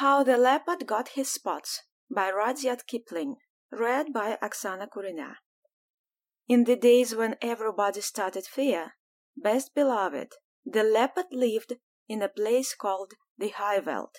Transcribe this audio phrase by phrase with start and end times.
[0.00, 3.36] How the Leopard Got His Spots by Rudyard Kipling.
[3.70, 5.34] Read by Oksana Kurina.
[6.48, 8.94] In the days when everybody started fear,
[9.36, 11.74] best beloved, the leopard lived
[12.08, 14.16] in a place called the High Veld.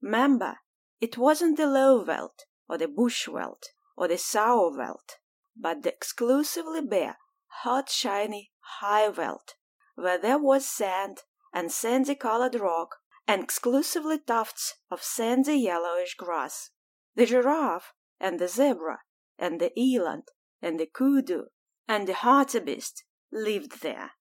[0.00, 0.60] Remember,
[1.02, 3.64] it wasn't the Low Veld, or the Bush Veld,
[3.98, 5.18] or the Sour Veld,
[5.54, 7.18] but the exclusively bare,
[7.62, 9.52] hot, shiny High Veld,
[9.96, 12.96] where there was sand and sandy colored rock
[13.26, 16.70] and exclusively tufts of sandy yellowish grass.
[17.14, 19.00] The giraffe and the zebra
[19.38, 20.28] and the eland
[20.60, 21.46] and the kudu
[21.88, 24.12] and the hartebeest lived there,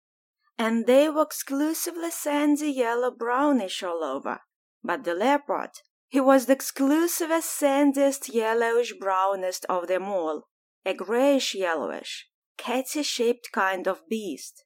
[0.58, 4.40] and they were exclusively sandy yellow brownish all over.
[4.84, 5.72] But the leopard,
[6.08, 10.48] he was the exclusivest sandiest yellowish brownest of them all,
[10.86, 14.64] a grayish yellowish, catty shaped kind of beast,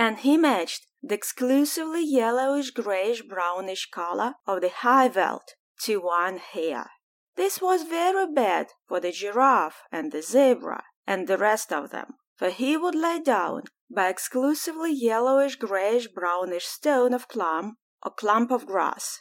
[0.00, 5.42] and he matched the exclusively yellowish grayish brownish color of the high veld
[5.82, 6.86] to one hair.
[7.36, 12.14] This was very bad for the giraffe and the zebra and the rest of them,
[12.38, 18.50] for he would lie down by exclusively yellowish grayish brownish stone of clump or clump
[18.50, 19.18] of grass.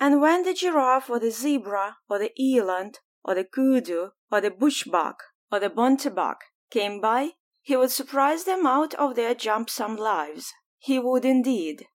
[0.00, 4.50] And when the giraffe or the zebra or the eland or the kudu or the
[4.50, 5.16] bushbuck
[5.52, 6.36] or the bontebok
[6.70, 7.32] came by,
[7.66, 10.52] he would surprise them out of their jumpsome lives.
[10.78, 11.86] He would indeed.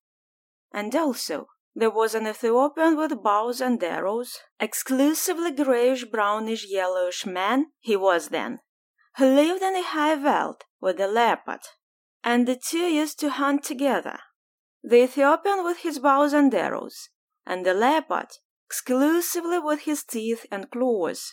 [0.73, 7.67] And also, there was an Ethiopian with bows and arrows, exclusively grayish brownish yellowish man
[7.80, 8.59] he was then,
[9.16, 11.61] who lived in the high veld with the leopard,
[12.22, 14.19] and the two used to hunt together.
[14.83, 17.08] The Ethiopian with his bows and arrows,
[17.45, 18.27] and the leopard
[18.67, 21.31] exclusively with his teeth and claws,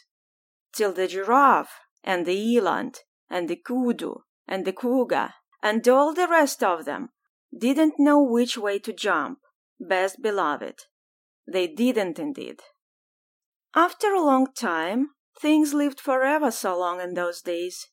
[0.73, 4.15] till the giraffe and the eland and the kudu
[4.49, 7.11] and the quagga and all the rest of them
[7.57, 9.39] didn't know which way to jump,
[9.79, 10.81] best beloved.
[11.47, 12.61] They didn't indeed.
[13.75, 15.11] After a long time,
[15.41, 17.87] things lived forever so long in those days.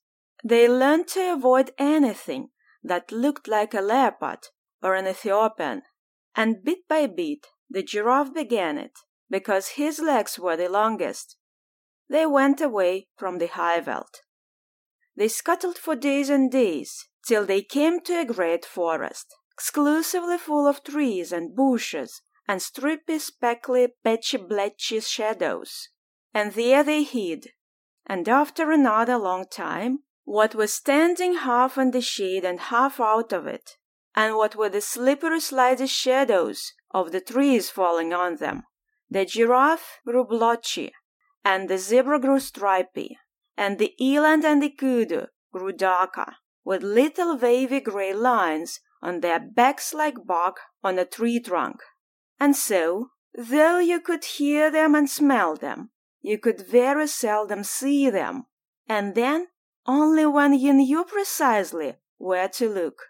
[0.44, 2.50] They learned to avoid anything
[2.84, 4.48] that looked like a leopard
[4.82, 5.84] or an Ethiopian,
[6.36, 8.92] and bit by bit the giraffe began it,
[9.30, 11.38] because his legs were the longest.
[12.10, 14.22] They went away from the high veld.
[15.16, 20.68] They scuttled for days and days, till they came to a great forest, exclusively full
[20.68, 25.90] of trees and bushes and stripy, speckly, patchy, bletchy shadows.
[26.34, 27.48] And there they hid.
[28.06, 33.32] And after another long time, what was standing half in the shade and half out
[33.32, 33.78] of it,
[34.16, 38.64] and what were the slippery, slidey shadows of the trees falling on them,
[39.10, 40.94] the giraffe grew blotchy,
[41.44, 43.18] and the zebra grew stripy,
[43.58, 49.40] and the eland and the kudu grew darker, with little wavy gray lines on their
[49.40, 51.78] backs like bark on a tree trunk.
[52.40, 58.10] And so, though you could hear them and smell them, you could very seldom see
[58.10, 58.46] them,
[58.88, 59.48] and then
[59.86, 63.04] only when you knew precisely where to look.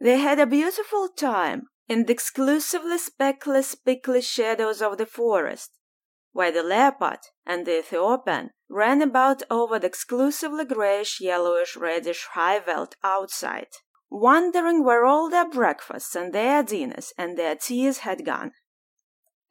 [0.00, 5.70] They had a beautiful time in the exclusively speckless, pickly shadows of the forest,
[6.32, 12.58] where the leopard and the Ethiopian ran about over the exclusively grayish, yellowish, reddish high
[12.58, 13.68] veld outside,
[14.10, 18.52] wondering where all their breakfasts and their dinners and their teas had gone.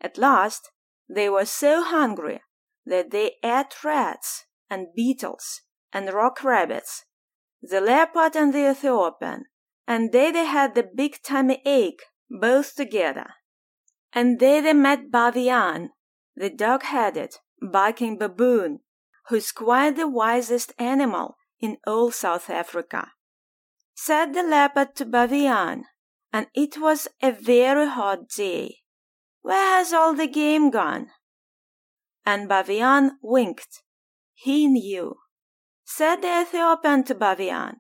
[0.02, 0.72] At last,
[1.08, 2.42] they were so hungry
[2.86, 5.62] that they ate rats and beetles
[5.94, 7.06] and rock rabbits,
[7.62, 9.46] the leopard and the Ethiopian,
[9.88, 13.28] and they they had the big tummy ache both together.
[14.14, 15.90] And there they met Baviaan,
[16.36, 18.80] the dog-headed, barking baboon,
[19.30, 23.12] who's quite the wisest animal in all South Africa.
[23.96, 25.84] Said the leopard to Baviaan,
[26.32, 28.80] and it was a very hot day.
[29.42, 31.08] Where has all the game gone?
[32.26, 33.84] And Baviaan winked.
[34.34, 35.18] He knew.
[35.86, 37.76] Said the Ethiopian to Baviaan,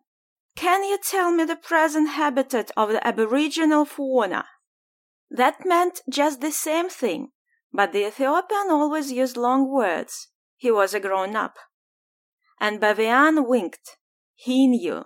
[0.55, 4.45] Can you tell me the present habitat of the aboriginal fauna?
[5.29, 7.31] That meant just the same thing,
[7.73, 10.29] but the Ethiopian always used long words.
[10.55, 11.57] He was a grown up.
[12.59, 13.97] And Baviaan winked.
[14.33, 15.03] He knew.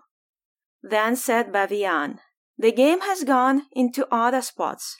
[0.81, 2.19] Then said Baviaan,
[2.57, 4.97] The game has gone into other spots,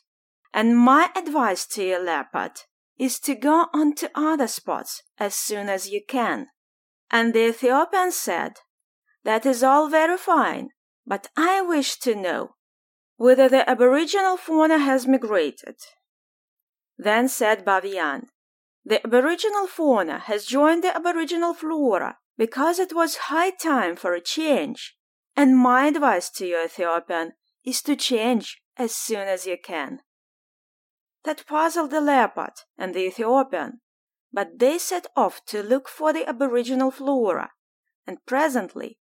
[0.53, 2.61] and my advice to you, leopard,
[2.97, 6.47] is to go on to other spots as soon as you can.
[7.09, 8.57] And the Ethiopian said,
[9.23, 10.69] That is all very fine,
[11.05, 12.55] but I wish to know
[13.15, 15.75] whether the aboriginal fauna has migrated.
[16.97, 18.27] Then said Baviaan,
[18.89, 24.19] The aboriginal fauna has joined the aboriginal flora because it was high time for a
[24.19, 24.97] change.
[25.36, 27.33] And my advice to you, Ethiopian,
[27.63, 30.00] is to change as soon as you can.
[31.24, 33.81] That puzzled the leopard and the Ethiopian,
[34.33, 37.51] but they set off to look for the aboriginal flora,
[38.07, 38.97] and presently,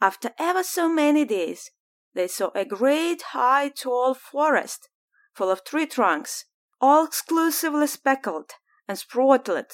[0.00, 1.70] after ever so many days,
[2.12, 4.88] they saw a great, high, tall forest
[5.32, 6.46] full of tree trunks,
[6.80, 8.54] all exclusively speckled
[8.88, 9.66] and spotted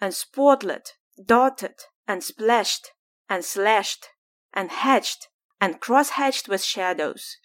[0.00, 0.90] and spotted,
[1.24, 1.74] dotted
[2.08, 2.90] and splashed
[3.28, 4.08] and slashed
[4.52, 5.28] and hatched
[5.60, 7.36] and cross-hatched with shadows.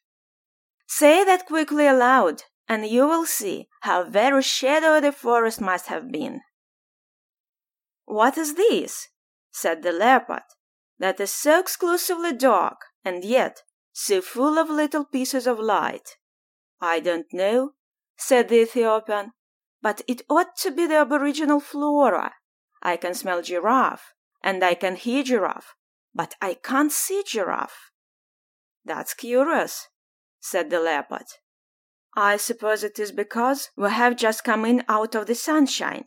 [0.87, 6.11] Say that quickly aloud, and you will see how very shadowy the forest must have
[6.11, 6.41] been.
[8.05, 9.09] What is this?
[9.51, 10.43] said the leopard,
[10.97, 16.17] that is so exclusively dark and yet so full of little pieces of light.
[16.79, 17.71] I don't know,
[18.15, 19.31] said the Ethiopian,
[19.81, 22.33] but it ought to be the aboriginal flora.
[22.81, 24.13] I can smell giraffe,
[24.43, 25.75] and I can hear giraffe,
[26.13, 27.91] but I can't see giraffe.
[28.85, 29.87] That's curious,
[30.39, 31.25] said the leopard.
[32.15, 36.05] I suppose it is because we have just come in out of the sunshine.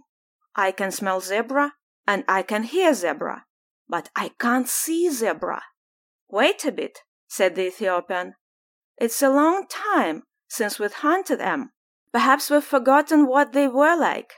[0.56, 1.74] I can smell zebra,
[2.06, 3.44] and I can hear zebra,
[3.88, 5.62] but I can't see zebra.
[6.28, 8.34] Wait a bit, said the Ethiopian.
[8.96, 11.70] It's a long time since we've hunted them.
[12.12, 14.32] Perhaps we've forgotten what they were like.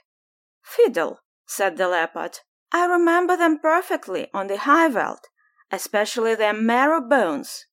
[0.63, 2.39] Fiddle, said the leopard.
[2.73, 5.21] I remember them perfectly on the high veld,
[5.71, 7.67] especially their marrow bones.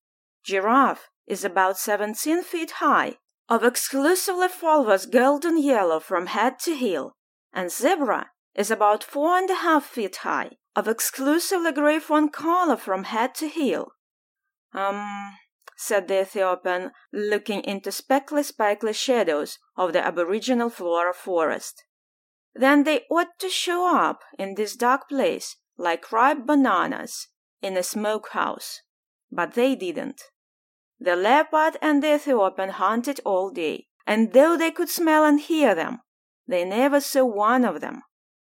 [0.44, 3.18] Giraffe is about seventeen feet high,
[3.48, 7.14] of exclusively fulvous golden yellow from head to heel,
[7.54, 12.78] and zebra is about four and a half feet high, of exclusively gray fawn color
[12.78, 13.92] from head to heel.
[14.74, 15.34] Um,
[15.82, 21.86] said the Ethiopian, looking into speckly, spikly shadows of the aboriginal flora forest.
[22.54, 27.30] Then they ought to show up in this dark place like ripe bananas
[27.62, 28.82] in a smokehouse.
[29.32, 30.22] But they didn't.
[31.00, 35.74] The leopard and the Ethiopian hunted all day, and though they could smell and hear
[35.74, 36.00] them,
[36.46, 38.02] they never saw one of them.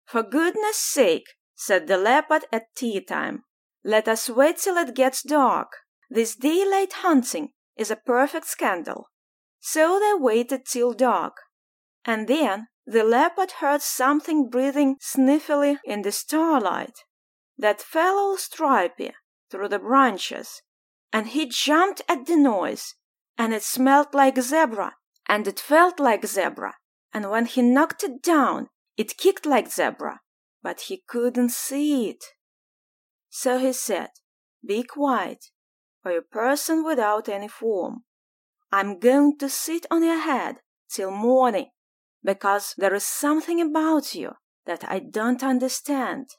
[0.05, 3.45] For goodness sake, said the leopard at tea time,
[3.85, 5.69] let us wait till it gets dark.
[6.11, 9.11] This daylight hunting is a perfect scandal.
[9.61, 11.35] So they waited till dark,
[12.05, 17.05] and then the leopard heard something breathing sniffily in the starlight
[17.57, 19.13] that fell all stripy
[19.51, 20.63] through the branches,
[21.13, 22.95] and he jumped at the noise,
[23.39, 24.95] and it smelled like zebra,
[25.29, 26.75] and it felt like zebra,
[27.13, 28.67] and when he knocked it down,
[28.97, 30.21] it kicked like zebra,
[30.63, 32.25] but he couldn't see it.
[33.29, 34.11] So he said,
[34.67, 35.47] Be quiet,
[36.05, 38.05] or a person without any form.
[38.73, 40.57] I'm going to sit on your head
[40.89, 41.71] till morning,
[42.23, 44.33] because there is something about you
[44.67, 46.31] that I don't understand.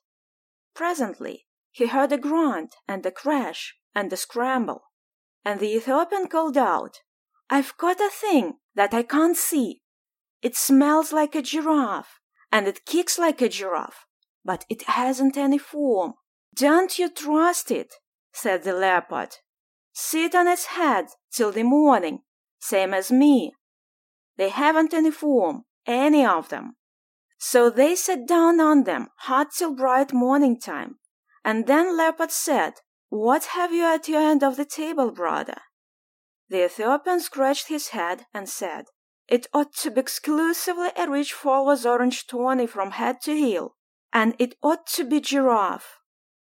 [0.74, 4.84] Presently he heard a grunt and a crash and a scramble,
[5.44, 7.00] and the Ethiopian called out,
[7.50, 9.82] I've got a thing that I can't see.
[10.42, 12.20] It smells like a giraffe,
[12.52, 14.06] and it kicks like a giraffe,
[14.44, 16.14] but it hasn't any form.
[16.56, 17.96] Don't you trust it,
[18.34, 19.38] said the leopard.
[19.94, 22.20] Sit on its head till the morning,
[22.60, 23.54] same as me.
[24.38, 26.76] They haven't any form, any of them.
[27.38, 31.00] So they sat down on them hot till bright morning time.
[31.44, 32.74] And then Leopard said,
[33.10, 35.58] What have you at your end of the table, brother?
[36.50, 38.86] The Ethiopian scratched his head and said,
[39.28, 43.76] It ought to be exclusively a rich fulvous orange tawny from head to heel,
[44.14, 46.01] and it ought to be giraffe,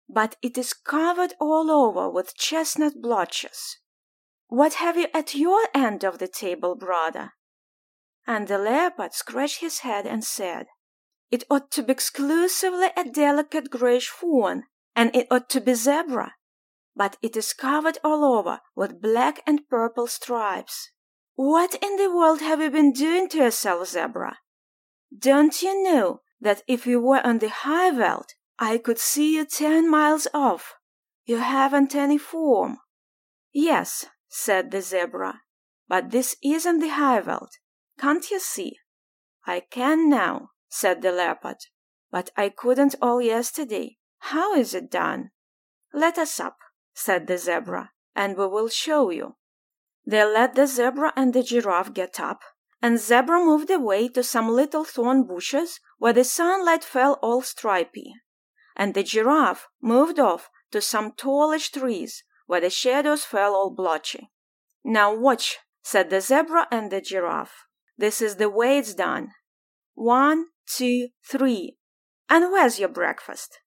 [0.09, 3.79] but it is covered all over with chestnut blotches.
[4.49, 7.33] What have you at your end of the table, brother?
[8.27, 10.67] And the leopard scratched his head and said,
[11.31, 16.35] It ought to be exclusively a delicate grayish fawn, and it ought to be zebra,
[16.95, 20.91] but it is covered all over with black and purple stripes.
[21.35, 24.39] What in the world have you been doing to yourself, zebra?
[25.17, 29.45] Don't you know that if you were on the high veld, I could see you
[29.45, 30.75] ten miles off?
[31.25, 32.79] You haven't any form.
[33.53, 35.43] Yes, said the zebra,
[35.89, 37.51] but this isn't the high veld.
[37.99, 38.79] Can't you see?
[39.47, 41.59] I can now, said the leopard,
[42.11, 43.99] but I couldn't all yesterday.
[44.19, 45.31] How is it done?
[45.93, 46.57] Let us up,
[46.95, 49.37] said the zebra, and we will show you.
[50.07, 52.43] They let the zebra and the giraffe get up,
[52.85, 58.13] and Zebra moved away to some little thorn bushes where the sunlight fell all stripy,
[58.77, 64.31] and the giraffe moved off to some tallish trees where the shadows fell all blotchy.
[64.85, 67.67] Now watch, said the zebra and the giraffe.
[67.97, 69.31] This is the way it's done.
[69.95, 71.77] One, two, three.
[72.29, 73.61] And where's your breakfast?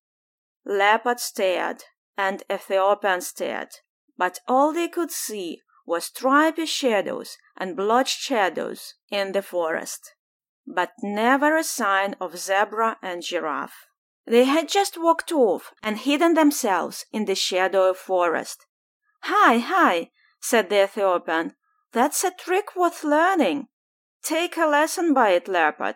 [0.66, 1.84] Leopard stared,
[2.18, 3.70] and Ethiopian stared,
[4.18, 10.14] but all they could see were stripy shadows and blotched shadows in the forest.
[10.68, 13.88] but never a sign of zebra and giraffe.
[14.28, 18.66] They had just walked off and hidden themselves in the shadow of forest.
[19.22, 21.56] Hi, hi, said the Ethiopian.
[21.94, 23.68] That's a trick worth learning.
[24.22, 25.96] Take a lesson by it, leopard.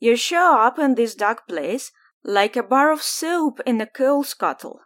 [0.00, 1.92] You show up in this dark place
[2.24, 4.80] like a bar of soap in a coal scuttle.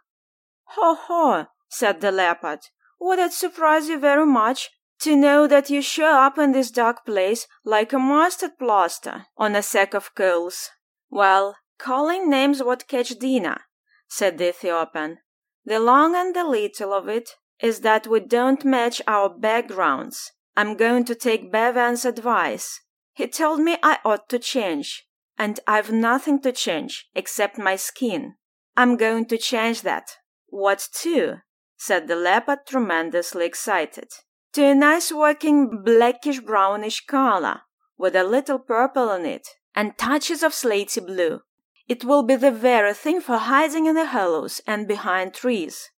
[0.75, 2.59] Ho ho, said the leopard.
[2.99, 4.69] Would it surprise you very much
[4.99, 9.55] to know that you show up in this dark place like a mustard plaster on
[9.55, 10.69] a sack of coals?
[11.09, 13.61] Well, calling names would catch Dina,
[14.07, 15.19] said the Ethiopian.
[15.65, 20.31] The long and the little of it is that we don't match our backgrounds.
[20.55, 22.79] I'm going to take Baviaan's advice.
[23.13, 25.07] He told me I ought to change,
[25.37, 28.35] and I've nothing to change except my skin.
[28.75, 30.17] I'm going to change that.
[30.47, 31.37] What to?
[31.77, 34.09] said the leopard, tremendously excited.
[34.53, 37.61] To a nice working blackish brownish color,
[37.97, 41.41] with a little purple in it, and touches of slaty blue.
[41.87, 45.89] It will be the very thing for hiding in the hollows and behind trees.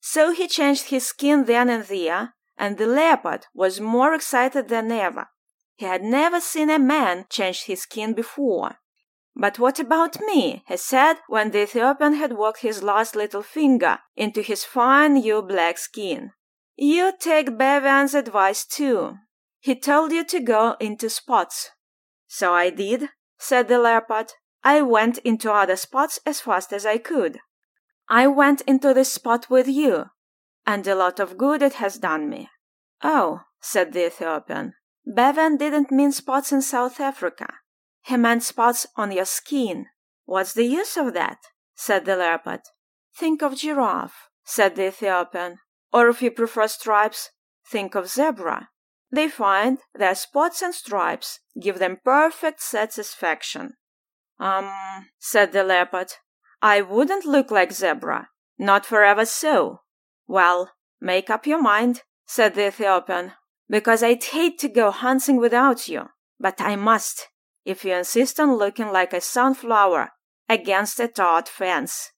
[0.00, 4.90] So he changed his skin then and there, and the leopard was more excited than
[4.90, 5.28] ever.
[5.76, 8.76] He had never seen a man change his skin before.
[9.34, 10.64] But what about me?
[10.66, 15.42] he said when the Ethiopian had worked his last little finger into his fine new
[15.42, 16.32] black skin.
[16.76, 19.16] You take Baviaan's advice too.
[19.60, 21.70] He told you to go into spots.
[22.26, 24.32] So I did, said the leopard.
[24.66, 27.38] I went into other spots as fast as I could.
[28.08, 30.06] I went into this spot with you,
[30.66, 32.48] and a lot of good it has done me.
[33.00, 34.74] Oh, said the Ethiopian,
[35.06, 37.46] Baviaan didn't mean spots in South Africa.
[38.02, 39.86] He meant spots on your skin.
[40.24, 41.38] What's the use of that?
[41.76, 42.62] said the leopard.
[43.16, 45.58] Think of giraffe, said the Ethiopian.
[45.92, 47.30] Or if you prefer stripes,
[47.70, 48.70] think of zebra.
[49.12, 53.74] They find their spots and stripes give them perfect satisfaction.
[54.38, 54.70] Um,
[55.18, 56.12] said the leopard,
[56.62, 58.28] I wouldn't look like zebra.
[58.58, 59.80] Not forever so.
[60.26, 63.32] Well, make up your mind, said the Ethiopian,
[63.68, 66.08] because I'd hate to go hunting without you.
[66.38, 67.28] But I must,
[67.64, 70.10] if you insist on looking like a sunflower
[70.48, 72.12] against a taut fence.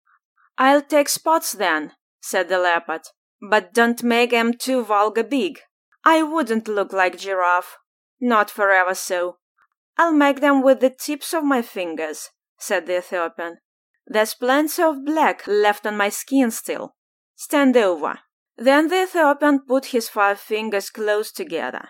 [0.57, 3.03] I'll take spots then, said the leopard,
[3.41, 5.61] but don't make 'em too vulgar big.
[6.05, 7.77] I wouldn't look like giraffe.
[8.21, 9.39] Not forever so.
[9.99, 13.59] I'll make them with the tips of my fingers, said the Ethiopian.
[14.07, 16.95] There's plenty of black left on my skin still.
[17.35, 18.21] Stand over.
[18.57, 21.89] Then the Ethiopian put his five fingers close together.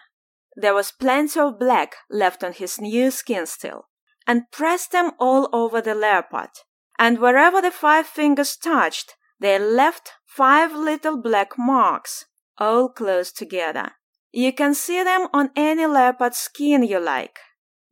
[0.57, 3.89] There was plenty of black left on his new skin still,
[4.27, 6.51] and pressed them all over the leopard.
[6.99, 12.25] And wherever the five fingers touched, they left five little black marks,
[12.59, 13.93] all close together.
[14.33, 17.39] You can see them on any leopard skin you like.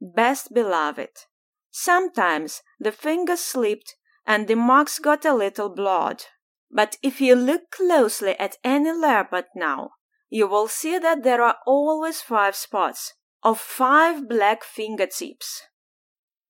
[0.00, 1.10] Best beloved.
[1.70, 6.24] Sometimes the fingers slipped and the marks got a little blood.
[6.70, 9.90] But if you look closely at any leopard now,
[10.28, 15.62] you will see that there are always five spots of five black fingertips.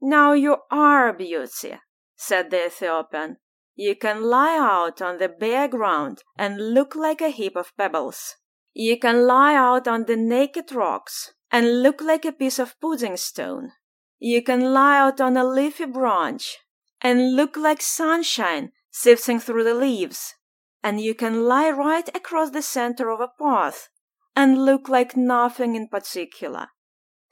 [0.01, 1.75] Now you are a beauty,
[2.17, 3.37] said the Ethiopian.
[3.75, 8.37] You can lie out on the bare ground and look like a heap of pebbles.
[8.73, 13.17] You can lie out on the naked rocks and look like a piece of pudding
[13.17, 13.73] stone.
[14.19, 16.59] You can lie out on a leafy branch
[17.01, 20.35] and look like sunshine sifting through the leaves,
[20.83, 23.89] and you can lie right across the center of a path
[24.35, 26.69] and look like nothing in particular.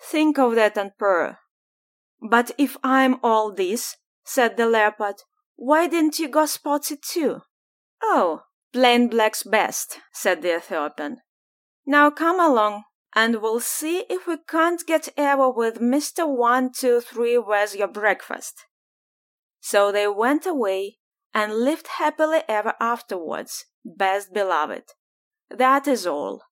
[0.00, 1.38] Think of that and purr.
[2.20, 5.16] But if I'm all this, said the leopard,
[5.56, 7.42] why didn't you go spotted too?
[8.02, 8.42] Oh,
[8.72, 11.18] plain black's best, said the Ethiopian.
[11.86, 16.26] Now come along, and we'll see if we can't get ever with Mr.
[16.26, 18.64] One, Two, Three, where's your breakfast?
[19.60, 20.98] So they went away
[21.32, 24.84] and lived happily ever afterwards, best beloved.
[25.50, 26.42] That is all.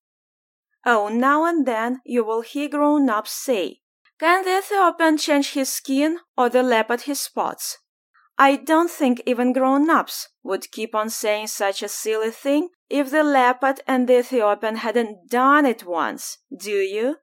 [0.85, 3.81] Oh, now and then you will hear grown ups say,
[4.19, 7.79] Can the Ethiopian change his skin or the leopard his spots?
[8.39, 13.11] I don't think even grown ups would keep on saying such a silly thing if
[13.11, 17.17] the leopard and the Ethiopian hadn't done it once, do you?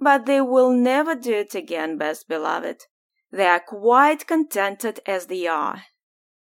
[0.00, 2.84] But they will never do it again, best beloved.
[3.32, 5.82] They are quite contented as they are.